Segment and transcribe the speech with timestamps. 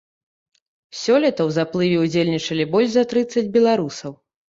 [1.01, 4.23] Сёлета ў заплыве ўдзельнічалі больш за трыццаць беларусаў.